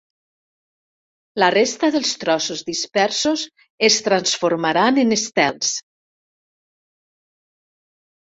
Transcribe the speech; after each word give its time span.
La 1.41 1.49
resta 1.55 1.89
dels 1.95 2.13
trossos 2.21 2.63
dispersos 2.69 3.43
es 3.89 3.97
transformaran 4.07 4.97
en 5.03 5.17
estels. 5.19 5.77